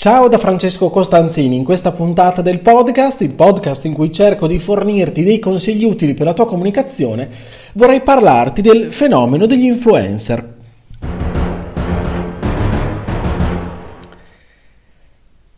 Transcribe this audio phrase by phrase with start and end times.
[0.00, 4.60] Ciao da Francesco Costanzini, in questa puntata del podcast, il podcast in cui cerco di
[4.60, 7.28] fornirti dei consigli utili per la tua comunicazione,
[7.72, 10.54] vorrei parlarti del fenomeno degli influencer.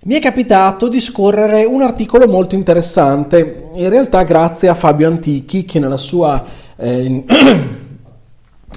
[0.04, 5.66] Mi è capitato di scorrere un articolo molto interessante, in realtà grazie a Fabio Antichi
[5.66, 6.42] che nella sua
[6.76, 7.24] eh,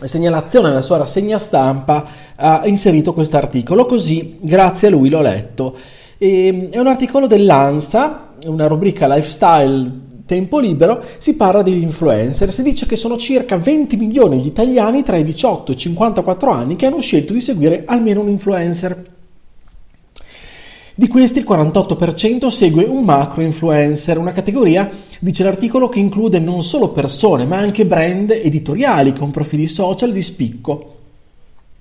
[0.04, 5.76] segnalazione nella sua rassegna stampa ha inserito questo articolo, così grazie a lui l'ho letto.
[6.18, 12.64] E, è un articolo dell'ANSA, una rubrica lifestyle tempo libero, si parla degli influencer, si
[12.64, 16.76] dice che sono circa 20 milioni gli italiani tra i 18 e i 54 anni
[16.76, 19.12] che hanno scelto di seguire almeno un influencer.
[20.96, 26.62] Di questi il 48% segue un macro influencer, una categoria, dice l'articolo, che include non
[26.62, 30.92] solo persone ma anche brand editoriali con profili social di spicco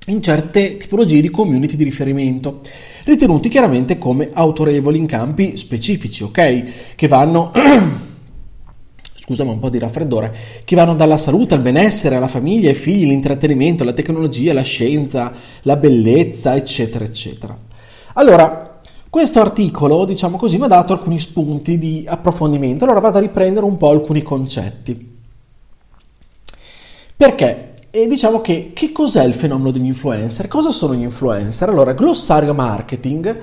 [0.06, 2.60] in certe tipologie di community di riferimento,
[3.04, 6.94] ritenuti chiaramente come autorevoli in campi specifici, ok?
[6.96, 7.52] Che vanno
[9.14, 13.06] scusami un po' di raffreddore, che vanno dalla salute al benessere, alla famiglia, ai figli,
[13.06, 17.56] l'intrattenimento, la tecnologia, la scienza, la bellezza, eccetera, eccetera.
[18.14, 18.71] Allora,
[19.12, 23.66] questo articolo, diciamo così, mi ha dato alcuni spunti di approfondimento, allora vado a riprendere
[23.66, 25.18] un po' alcuni concetti.
[27.14, 27.74] Perché?
[27.90, 30.48] E diciamo che che cos'è il fenomeno degli influencer?
[30.48, 31.68] Cosa sono gli influencer?
[31.68, 33.38] Allora, glossario marketing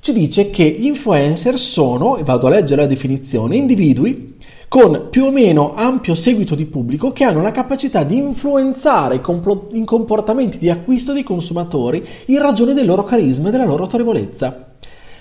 [0.00, 4.38] ci dice che gli influencer sono, e vado a leggere la definizione, individui
[4.72, 9.84] con più o meno ampio seguito di pubblico che hanno la capacità di influenzare i
[9.84, 14.72] comportamenti di acquisto dei consumatori in ragione del loro carisma e della loro autorevolezza,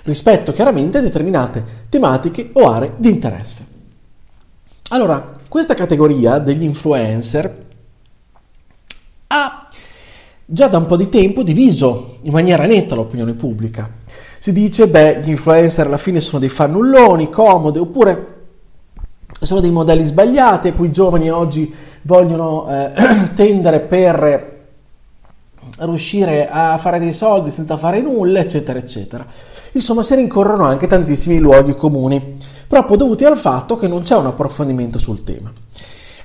[0.04, 3.66] rispetto chiaramente a determinate tematiche o aree di interesse.
[4.88, 7.66] Allora, questa categoria degli influencer
[9.28, 9.68] ha
[10.46, 13.96] già da un po' di tempo diviso in maniera netta l'opinione pubblica.
[14.40, 18.40] Si dice, beh, gli influencer alla fine sono dei fannulloni, comodi, oppure
[19.40, 24.60] sono dei modelli sbagliati a cui i giovani oggi vogliono eh, tendere per
[25.78, 29.26] riuscire a fare dei soldi senza fare nulla, eccetera, eccetera.
[29.74, 32.38] Insomma, si rincorrono anche tantissimi luoghi comuni,
[32.68, 35.52] proprio dovuti al fatto che non c'è un approfondimento sul tema.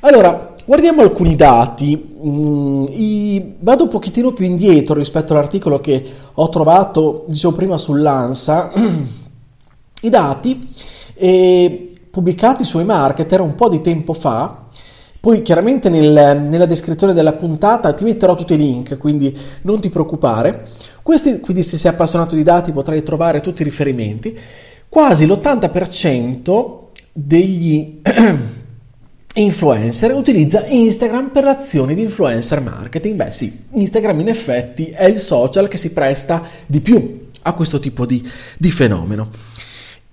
[0.00, 2.16] Allora, guardiamo alcuni dati.
[2.24, 8.72] Mm, i, vado un pochettino più indietro rispetto all'articolo che ho trovato, dicevo prima, sull'ANSA.
[10.02, 10.74] I dati.
[11.14, 14.68] E pubblicati sui marketer un po' di tempo fa.
[15.20, 19.90] Poi chiaramente nel, nella descrizione della puntata ti metterò tutti i link, quindi non ti
[19.90, 20.68] preoccupare.
[21.02, 24.38] Questi, quindi se sei appassionato di dati potrai trovare tutti i riferimenti.
[24.88, 26.78] Quasi l'80%
[27.12, 28.00] degli
[29.34, 33.14] influencer utilizza Instagram per azioni di influencer marketing.
[33.14, 37.78] Beh sì, Instagram in effetti è il social che si presta di più a questo
[37.78, 39.28] tipo di, di fenomeno.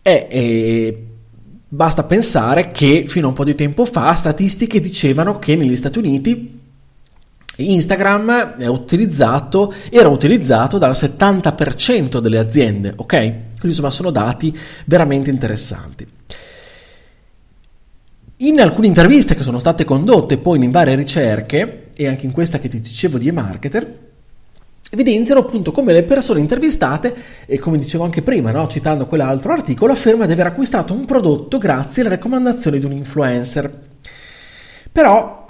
[0.01, 1.11] È, è
[1.73, 5.97] Basta pensare che fino a un po' di tempo fa statistiche dicevano che negli Stati
[5.97, 6.59] Uniti
[7.55, 13.15] Instagram utilizzato, era utilizzato dal 70% delle aziende, ok?
[13.17, 16.07] Quindi insomma sono dati veramente interessanti.
[18.37, 22.59] In alcune interviste che sono state condotte poi in varie ricerche, e anche in questa
[22.59, 23.97] che ti dicevo di e-marketer,
[24.93, 27.15] evidenziano appunto come le persone intervistate,
[27.47, 31.57] e come dicevo anche prima, no, citando quell'altro articolo, afferma di aver acquistato un prodotto
[31.57, 33.79] grazie alle raccomandazioni di un influencer.
[34.91, 35.45] Però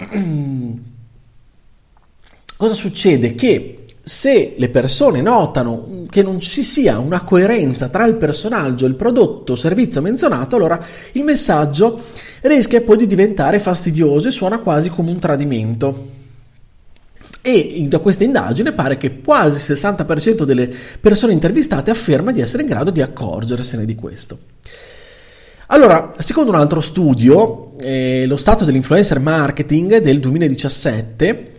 [2.56, 3.34] cosa succede?
[3.34, 8.94] Che se le persone notano che non ci sia una coerenza tra il personaggio, il
[8.94, 10.82] prodotto o servizio menzionato, allora
[11.12, 12.00] il messaggio
[12.40, 16.22] rischia poi di diventare fastidioso e suona quasi come un tradimento.
[17.46, 20.66] E da questa indagine pare che quasi il 60% delle
[20.98, 24.38] persone intervistate afferma di essere in grado di accorgersene di questo.
[25.66, 31.52] Allora, secondo un altro studio, eh, lo stato dell'influencer marketing del 2017,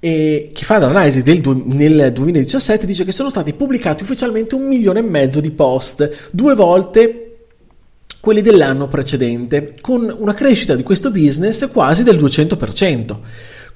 [0.00, 4.66] eh, che fa l'analisi del du- nel 2017, dice che sono stati pubblicati ufficialmente un
[4.66, 7.22] milione e mezzo di post, due volte
[8.20, 13.16] quelli dell'anno precedente, con una crescita di questo business quasi del 200%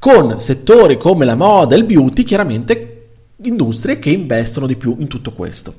[0.00, 2.97] con settori come la moda il beauty, chiaramente
[3.43, 5.75] industrie che investono di più in tutto questo.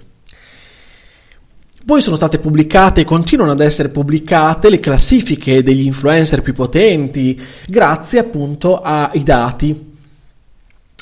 [1.83, 7.39] poi sono state pubblicate e continuano ad essere pubblicate le classifiche degli influencer più potenti
[7.67, 9.89] grazie appunto ai dati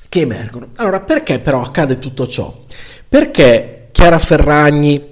[0.07, 0.69] che emergono.
[0.77, 2.66] Allora, perché però accade tutto ciò?
[3.07, 5.04] Perché Chiara Ferragni,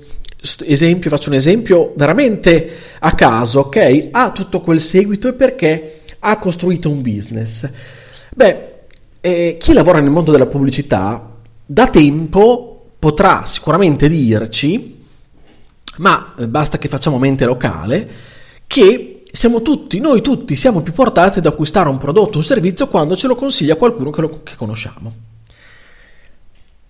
[0.66, 4.08] esempio, faccio un esempio veramente a caso, ok?
[4.12, 7.70] Ha tutto quel seguito e perché ha costruito un business?
[8.34, 8.74] Beh,
[9.22, 11.36] eh, chi lavora nel mondo della pubblicità
[11.66, 14.96] da tempo potrà sicuramente dirci
[15.98, 18.10] ma eh, basta che facciamo mente locale,
[18.68, 22.88] che siamo tutti, noi tutti siamo più portati ad acquistare un prodotto o un servizio
[22.88, 25.12] quando ce lo consiglia qualcuno che, lo, che conosciamo.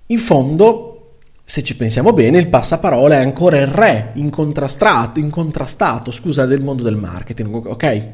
[0.07, 6.45] In fondo, se ci pensiamo bene, il passaparola è ancora il re incontrastato, incontrastato scusa,
[6.45, 8.11] del mondo del marketing, ok?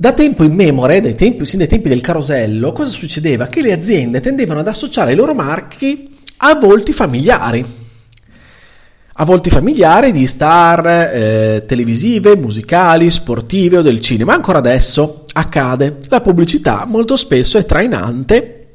[0.00, 3.48] Da tempo in memore, dai tempi, sin dai tempi del carosello, cosa succedeva?
[3.48, 7.64] Che le aziende tendevano ad associare i loro marchi a volti familiari
[9.20, 14.34] a volti familiari di star eh, televisive, musicali, sportive o del cinema.
[14.34, 15.98] Ancora adesso accade.
[16.06, 18.66] La pubblicità molto spesso è trainante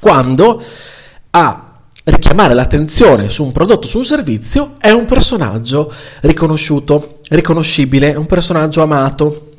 [0.00, 0.60] quando
[1.30, 5.92] a richiamare l'attenzione su un prodotto, su un servizio, è un personaggio
[6.22, 9.51] riconosciuto, riconoscibile, un personaggio amato.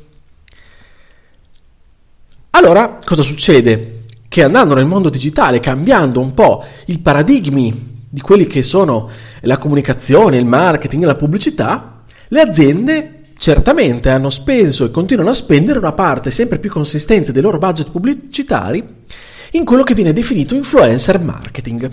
[2.56, 4.02] Allora, cosa succede?
[4.28, 9.10] Che andando nel mondo digitale, cambiando un po' i paradigmi di quelli che sono
[9.40, 15.80] la comunicazione, il marketing, la pubblicità, le aziende certamente hanno speso e continuano a spendere
[15.80, 18.86] una parte sempre più consistente dei loro budget pubblicitari
[19.50, 21.90] in quello che viene definito influencer marketing.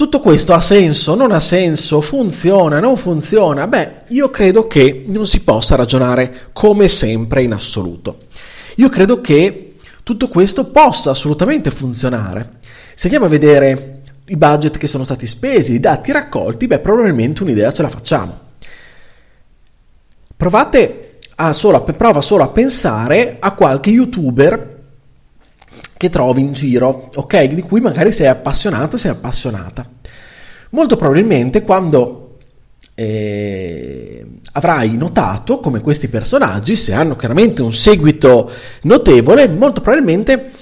[0.00, 3.66] Tutto questo ha senso, non ha senso, funziona, non funziona?
[3.66, 8.20] Beh, io credo che non si possa ragionare come sempre in assoluto.
[8.76, 12.60] Io credo che tutto questo possa assolutamente funzionare.
[12.94, 17.42] Se andiamo a vedere i budget che sono stati spesi, i dati raccolti, beh, probabilmente
[17.42, 18.38] un'idea ce la facciamo.
[20.34, 24.69] Provate a solo, prova solo a pensare a qualche youtuber
[26.00, 27.44] che trovi in giro, ok?
[27.44, 29.86] Di cui magari sei appassionato, sei appassionata.
[30.70, 32.38] Molto probabilmente quando
[32.94, 38.50] eh, avrai notato come questi personaggi, se hanno chiaramente un seguito
[38.84, 40.52] notevole, molto probabilmente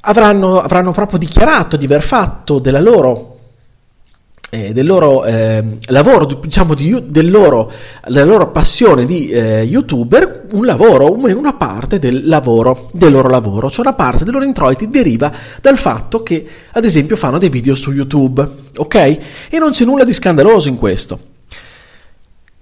[0.00, 3.27] avranno, avranno proprio dichiarato di aver fatto della loro
[4.50, 7.70] eh, del loro eh, lavoro, diciamo di, del loro,
[8.06, 13.68] della loro passione di eh, youtuber, un lavoro, una parte del lavoro, del loro lavoro,
[13.68, 17.74] cioè una parte dei loro introiti deriva dal fatto che, ad esempio, fanno dei video
[17.74, 18.46] su YouTube,
[18.76, 18.94] ok?
[19.50, 21.18] E non c'è nulla di scandaloso in questo.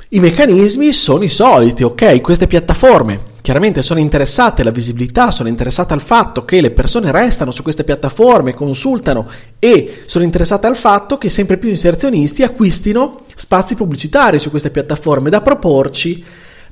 [0.08, 2.20] I meccanismi sono i soliti, ok?
[2.20, 7.52] Queste piattaforme chiaramente sono interessate alla visibilità, sono interessate al fatto che le persone restano
[7.52, 13.76] su queste piattaforme, consultano e sono interessate al fatto che sempre più inserzionisti acquistino spazi
[13.76, 16.24] pubblicitari su queste piattaforme da proporci,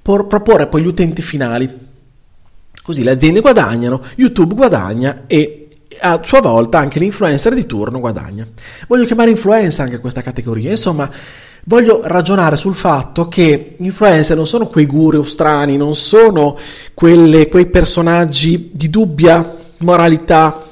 [0.03, 1.73] por proporre poi gli utenti finali.
[2.83, 5.69] Così le aziende guadagnano, YouTube guadagna e
[6.01, 8.45] a sua volta anche l'influencer di turno guadagna.
[8.89, 11.09] Voglio chiamare influencer anche questa categoria, insomma
[11.67, 16.59] voglio ragionare sul fatto che gli influencer non sono quei guru strani, non sono
[16.93, 20.65] quelle, quei personaggi di dubbia moralità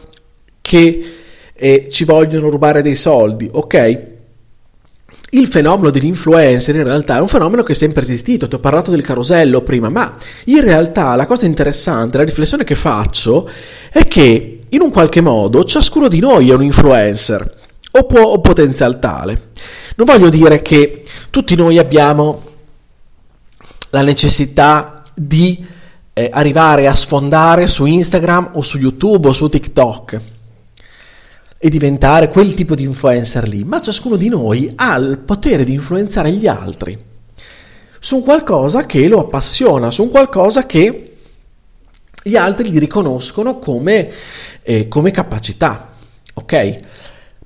[0.61, 1.13] che
[1.55, 4.11] eh, ci vogliono rubare dei soldi, ok?
[5.35, 8.91] Il fenomeno dell'influencer in realtà è un fenomeno che è sempre esistito, ti ho parlato
[8.91, 13.49] del carosello prima, ma in realtà la cosa interessante, la riflessione che faccio
[13.91, 17.55] è che in un qualche modo ciascuno di noi è un influencer
[17.93, 19.51] o, può, o potenzial tale.
[19.97, 22.43] Non voglio dire che tutti noi abbiamo
[23.91, 25.65] la necessità di
[26.15, 30.21] eh, arrivare a sfondare su Instagram o su YouTube o su TikTok
[31.59, 35.73] e diventare quel tipo di influencer lì, ma ciascuno di noi ha il potere di
[35.73, 37.11] influenzare gli altri
[38.05, 41.13] su qualcosa che lo appassiona, su qualcosa che
[42.21, 44.11] gli altri gli riconoscono come,
[44.63, 45.93] eh, come capacità.
[46.35, 46.77] Ok?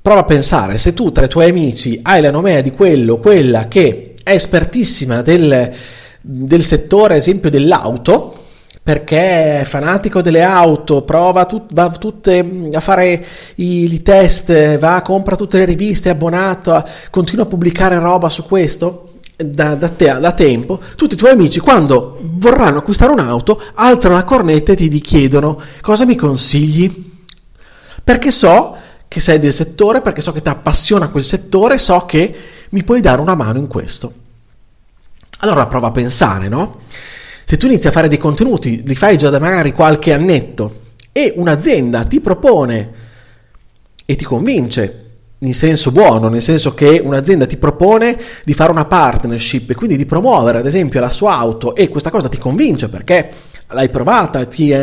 [0.06, 3.66] Prova a pensare, se tu tra i tuoi amici hai la nomea di quello quella
[3.66, 5.72] che è espertissima del,
[6.20, 8.44] del settore, ad esempio dell'auto,
[8.84, 13.24] perché è fanatico delle auto, prova tut, va tutte a fare
[13.56, 18.44] i, i, test, va, compra tutte le riviste, è abbonato, continua a pubblicare roba su
[18.44, 24.14] questo da, da, te, da tempo, tutti i tuoi amici quando vorranno acquistare un'auto alzano
[24.14, 27.14] la cornetta e ti chiedono cosa mi consigli?
[28.04, 32.34] Perché so che sei del settore, perché so che ti appassiona quel settore, so che
[32.70, 34.12] mi puoi dare una mano in questo.
[35.38, 36.80] Allora prova a pensare, no?
[37.44, 41.32] Se tu inizi a fare dei contenuti, li fai già da magari qualche annetto e
[41.36, 42.92] un'azienda ti propone
[44.04, 45.04] e ti convince
[45.38, 49.96] in senso buono, nel senso che un'azienda ti propone di fare una partnership e quindi
[49.96, 53.30] di promuovere ad esempio la sua auto e questa cosa ti convince perché
[53.68, 54.74] l'hai provata, ti,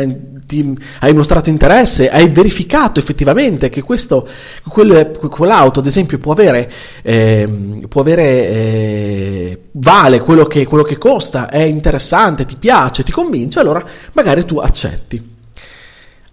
[0.46, 4.28] ti, hai mostrato interesse, hai verificato effettivamente che questo,
[4.68, 6.70] quel, quell'auto ad esempio può avere,
[7.02, 7.48] eh,
[7.88, 13.60] può avere eh, vale quello che, quello che costa, è interessante, ti piace, ti convince,
[13.60, 15.32] allora magari tu accetti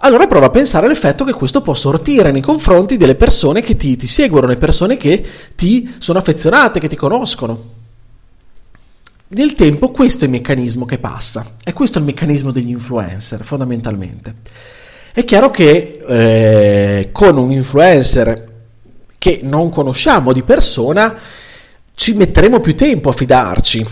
[0.04, 3.98] allora prova a pensare all'effetto che questo può sortire nei confronti delle persone che ti,
[3.98, 5.24] ti seguono, le persone che
[5.56, 7.81] ti sono affezionate, che ti conoscono.
[9.34, 14.36] Nel tempo questo è il meccanismo che passa, è questo il meccanismo degli influencer fondamentalmente.
[15.14, 18.50] È chiaro che eh, con un influencer
[19.18, 21.18] che non conosciamo di persona
[21.96, 23.86] ci metteremo più tempo a fidarci,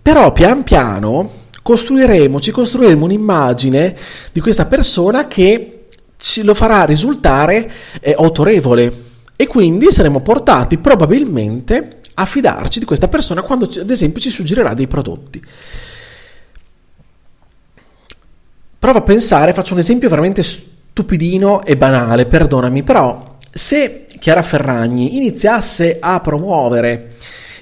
[0.00, 1.28] però pian piano
[1.60, 3.96] costruiremo, ci costruiremo un'immagine
[4.30, 5.86] di questa persona che
[6.18, 7.68] ci lo farà risultare
[8.00, 8.92] eh, autorevole
[9.34, 14.74] e quindi saremo portati probabilmente a fidarci di questa persona quando ad esempio ci suggerirà
[14.74, 15.42] dei prodotti.
[18.78, 25.16] Prova a pensare, faccio un esempio veramente stupidino e banale, perdonami, però se Chiara Ferragni
[25.16, 27.14] iniziasse a promuovere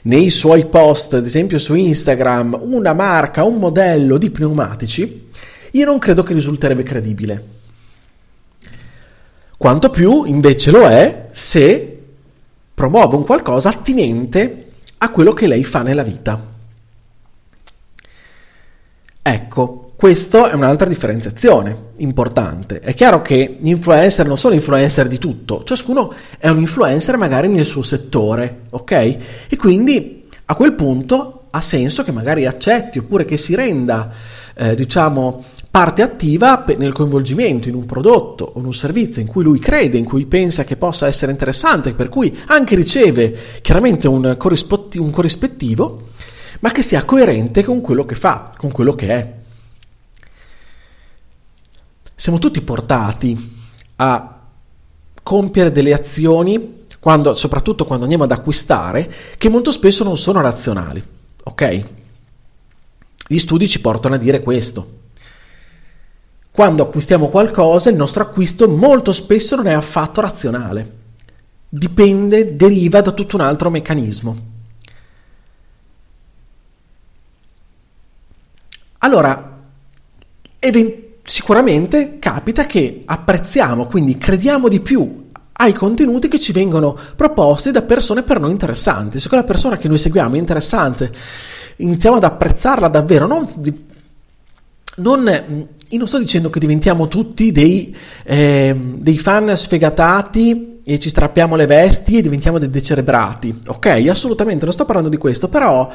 [0.02, 5.28] nei suoi post, ad esempio su Instagram, una marca, un modello di pneumatici,
[5.70, 7.44] io non credo che risulterebbe credibile.
[9.56, 11.91] Quanto più invece lo è se
[12.74, 16.50] promuove un qualcosa attinente a quello che lei fa nella vita.
[19.24, 22.80] Ecco, questa è un'altra differenziazione importante.
[22.80, 27.46] È chiaro che gli influencer non sono influencer di tutto, ciascuno è un influencer magari
[27.46, 28.90] nel suo settore, ok?
[29.48, 34.10] E quindi a quel punto ha senso che magari accetti oppure che si renda,
[34.54, 39.42] eh, diciamo, parte attiva nel coinvolgimento in un prodotto o in un servizio in cui
[39.42, 44.36] lui crede, in cui pensa che possa essere interessante, per cui anche riceve chiaramente un,
[44.36, 46.02] corrispettivo,
[46.60, 49.34] ma che sia coerente con quello che fa, con quello che è
[52.22, 53.36] siamo tutti portati
[53.96, 54.40] a
[55.24, 61.02] compiere delle azioni, quando, soprattutto quando andiamo ad acquistare, che molto spesso non sono razionali.
[61.42, 61.84] Ok?
[63.26, 65.00] Gli studi ci portano a dire questo.
[66.52, 71.00] Quando acquistiamo qualcosa, il nostro acquisto molto spesso non è affatto razionale.
[71.68, 74.36] Dipende, deriva da tutto un altro meccanismo.
[78.98, 79.58] Allora,
[80.58, 87.70] eventualmente sicuramente capita che apprezziamo, quindi crediamo di più ai contenuti che ci vengono proposti
[87.70, 89.20] da persone per noi interessanti.
[89.20, 91.12] Se quella persona che noi seguiamo è interessante,
[91.76, 93.46] iniziamo ad apprezzarla davvero, non,
[94.96, 97.94] non io non sto dicendo che diventiamo tutti dei,
[98.24, 104.04] eh, dei, fan sfegatati e ci strappiamo le vesti e diventiamo dei decerebrati, ok?
[104.08, 105.92] Assolutamente, non sto parlando di questo, però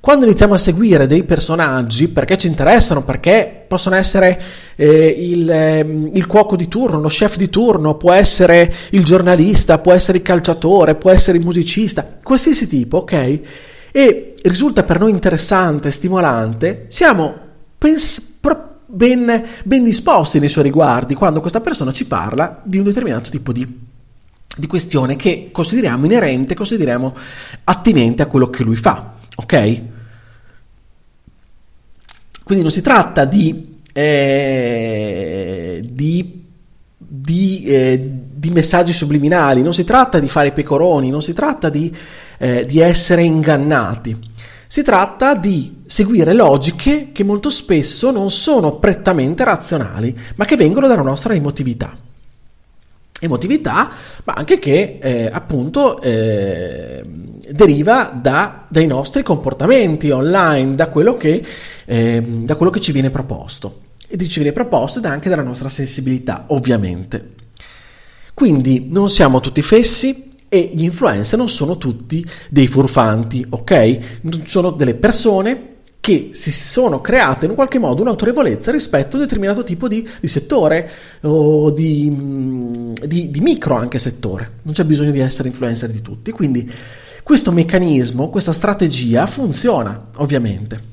[0.00, 4.42] quando iniziamo a seguire dei personaggi perché ci interessano, perché possono essere
[4.74, 5.78] eh, il, eh,
[6.12, 10.24] il, cuoco di turno, lo chef di turno, può essere il giornalista, può essere il
[10.24, 13.40] calciatore, può essere il musicista, qualsiasi tipo, ok?
[13.92, 17.32] E risulta per noi interessante, stimolante, siamo
[17.78, 18.38] pens-
[18.90, 23.52] ben, ben disposti nei suoi riguardi quando questa persona ci parla di un determinato tipo
[23.52, 23.66] di,
[24.56, 27.14] di questione che consideriamo inerente, consideriamo
[27.64, 29.14] attinente a quello che lui fa.
[29.36, 29.82] Ok?
[32.42, 36.44] Quindi non si tratta di, eh, di,
[36.96, 41.94] di, eh, di, messaggi subliminali, non si tratta di fare pecoroni, non si tratta di,
[42.38, 44.16] eh, di essere ingannati.
[44.70, 50.86] Si tratta di seguire logiche che molto spesso non sono prettamente razionali, ma che vengono
[50.86, 51.92] dalla nostra emotività
[53.18, 53.90] emotività,
[54.22, 57.02] ma anche che eh, appunto eh,
[57.50, 61.44] deriva da, dai nostri comportamenti online, da quello, che,
[61.84, 63.80] eh, da quello che ci viene proposto.
[64.06, 67.30] E ci viene proposto ed anche dalla nostra sensibilità, ovviamente.
[68.34, 74.20] Quindi non siamo tutti fessi e gli influencer non sono tutti dei furfanti, ok?
[74.46, 75.68] Sono delle persone
[76.00, 80.26] che si sono create in qualche modo un'autorevolezza rispetto a un determinato tipo di, di
[80.26, 80.90] settore
[81.20, 84.50] o di, mm, di, di, micro anche settore.
[84.62, 86.32] Non c'è bisogno di essere influencer di tutti.
[86.32, 86.68] Quindi
[87.22, 90.88] questo meccanismo, questa strategia funziona, ovviamente.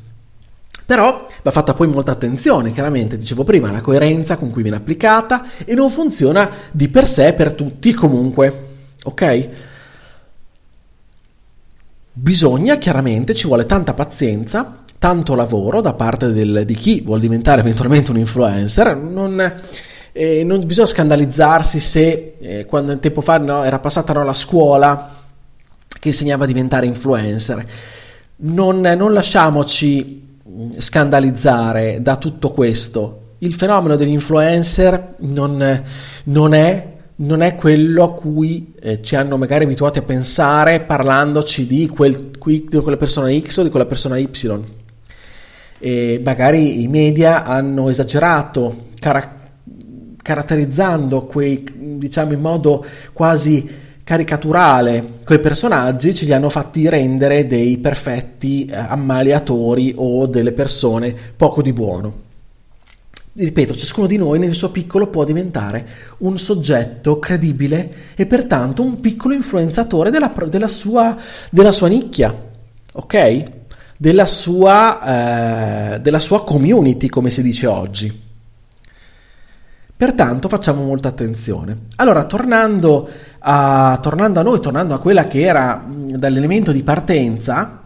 [0.85, 5.47] Però va fatta poi molta attenzione, chiaramente, dicevo prima, la coerenza con cui viene applicata
[5.65, 8.66] e non funziona di per sé per tutti comunque.
[9.07, 9.49] Ok?
[12.11, 17.61] Bisogna, chiaramente, ci vuole tanta pazienza tanto lavoro da parte del, di chi vuole diventare
[17.61, 19.61] eventualmente un influencer, non,
[20.11, 25.15] eh, non bisogna scandalizzarsi se eh, quando tempo fa no, era passata no, la scuola
[25.99, 27.65] che insegnava a diventare influencer.
[28.37, 33.21] Non, non lasciamoci mm, scandalizzare da tutto questo.
[33.39, 35.83] Il fenomeno degli influencer non,
[36.23, 41.65] non è non è quello a cui eh, ci hanno magari abituati a pensare parlandoci
[41.65, 44.29] di, quel, di quella persona X o di quella persona Y.
[45.79, 49.51] E magari i media hanno esagerato, cara-
[50.21, 51.63] caratterizzando quei,
[51.97, 58.75] diciamo in modo quasi caricaturale, quei personaggi ce li hanno fatti rendere dei perfetti eh,
[58.75, 62.25] ammaliatori o delle persone poco di buono
[63.37, 65.87] ripeto, ciascuno di noi nel suo piccolo può diventare
[66.19, 71.15] un soggetto credibile e pertanto un piccolo influenzatore della, della, sua,
[71.51, 72.33] della sua, nicchia,
[72.93, 73.43] ok?
[73.95, 78.25] Della sua, eh, della sua community, come si dice oggi.
[79.95, 81.85] Pertanto facciamo molta attenzione.
[81.95, 87.83] Allora, tornando a, tornando a noi, tornando a quella che era dall'elemento di partenza,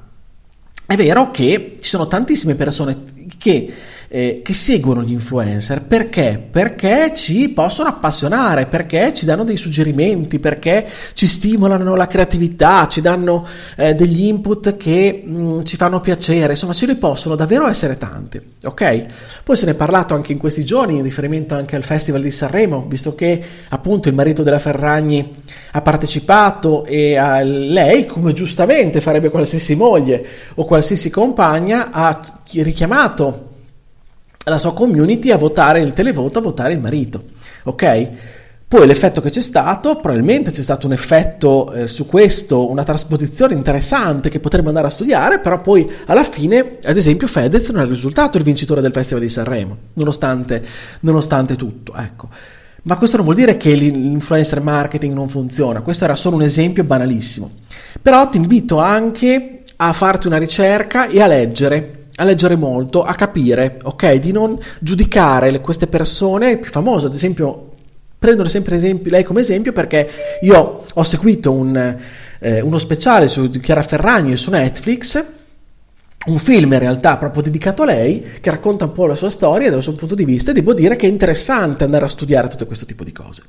[0.85, 3.03] è vero che ci sono tantissime persone
[3.37, 3.73] che
[4.13, 5.83] eh, che seguono gli influencer.
[5.83, 6.43] Perché?
[6.51, 12.99] Perché ci possono appassionare, perché ci danno dei suggerimenti, perché ci stimolano la creatività, ci
[12.99, 16.51] danno eh, degli input che mh, mm, ci fanno piacere.
[16.51, 18.41] Insomma, ce ne possono davvero essere tanti.
[18.65, 19.01] Ok?
[19.45, 22.31] Poi se ne è parlato anche in questi giorni in riferimento anche al Festival di
[22.31, 25.41] Sanremo, visto che appunto il marito della Ferragni
[25.71, 30.25] ha partecipato e a lei, come giustamente farebbe qualsiasi moglie
[30.55, 32.19] o qualsiasi compagna, ha
[32.51, 33.50] richiamato
[34.43, 37.23] la sua community a votare il televoto, a votare il marito.
[37.63, 38.09] Ok?
[38.71, 43.53] Poi l'effetto che c'è stato, probabilmente c'è stato un effetto eh, su questo, una trasposizione
[43.53, 47.85] interessante che potremmo andare a studiare, però poi alla fine, ad esempio, Fedez non è
[47.89, 50.63] risultato il vincitore del Festival di Sanremo, nonostante,
[51.01, 51.93] nonostante tutto.
[51.95, 52.29] Ecco.
[52.83, 56.85] Ma questo non vuol dire che l'influencer marketing non funziona, questo era solo un esempio
[56.85, 57.51] banalissimo.
[58.01, 63.15] Però ti invito anche a farti una ricerca e a leggere a leggere molto, a
[63.15, 64.13] capire, ok?
[64.13, 67.69] Di non giudicare queste persone, più famose, ad esempio,
[68.17, 70.07] prendo sempre esempi, lei come esempio perché
[70.41, 71.97] io ho seguito un,
[72.39, 75.25] eh, uno speciale su Chiara Ferragni su Netflix,
[76.27, 79.71] un film in realtà proprio dedicato a lei, che racconta un po' la sua storia
[79.71, 82.67] dal suo punto di vista e devo dire che è interessante andare a studiare tutto
[82.67, 83.41] questo tipo di cose.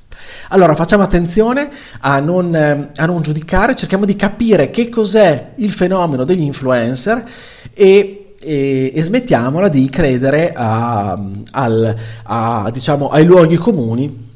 [0.48, 1.68] Allora facciamo attenzione
[2.00, 7.22] a non, eh, a non giudicare, cerchiamo di capire che cos'è il fenomeno degli influencer
[7.74, 11.18] e e, e smettiamola di credere a,
[11.52, 14.30] al, a, diciamo, ai luoghi comuni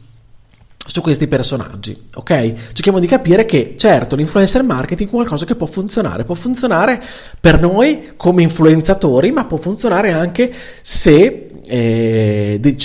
[0.87, 2.53] su questi personaggi, ok?
[2.73, 7.03] Cerchiamo di capire che certo l'influencer marketing è qualcosa che può funzionare, può funzionare
[7.41, 12.77] per noi come influenzatori, ma può funzionare anche se eh, de-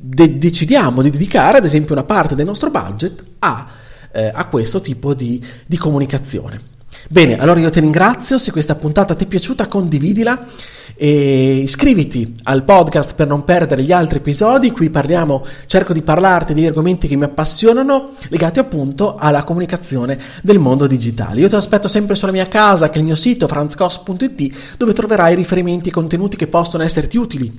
[0.00, 3.66] de- decidiamo di dedicare ad esempio una parte del nostro budget a,
[4.12, 6.73] eh, a questo tipo di, di comunicazione.
[7.06, 10.46] Bene, allora io ti ringrazio, se questa puntata ti è piaciuta condividila
[10.96, 16.54] e iscriviti al podcast per non perdere gli altri episodi, qui parliamo, cerco di parlarti
[16.54, 21.40] degli argomenti che mi appassionano legati appunto alla comunicazione del mondo digitale.
[21.40, 25.34] Io ti aspetto sempre sulla mia casa, che è il mio sito franzcos.it, dove troverai
[25.34, 27.52] riferimenti e contenuti che possono esserti utili.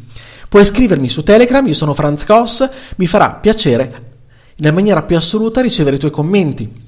[0.50, 4.14] Puoi iscrivermi su Telegram, io sono Franz Cos, mi farà piacere
[4.56, 6.85] nella maniera più assoluta ricevere i tuoi commenti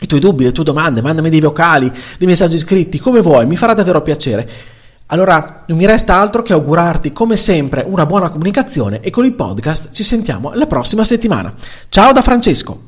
[0.00, 3.56] i tuoi dubbi, le tue domande, mandami dei vocali, dei messaggi scritti, come vuoi, mi
[3.56, 4.48] farà davvero piacere.
[5.06, 9.32] Allora non mi resta altro che augurarti come sempre una buona comunicazione e con il
[9.32, 11.54] podcast ci sentiamo la prossima settimana.
[11.88, 12.87] Ciao da Francesco!